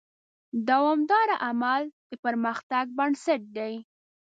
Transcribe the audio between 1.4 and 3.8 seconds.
عمل د پرمختګ بنسټ دی.